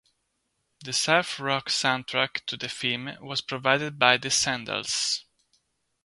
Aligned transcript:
The 0.83 0.93
surf 0.93 1.39
rock 1.39 1.67
soundtrack 1.69 2.43
to 2.47 2.57
the 2.57 2.69
film 2.69 3.11
was 3.21 3.41
provided 3.41 3.99
by 3.99 4.17
The 4.17 4.31
Sandals. 4.31 5.25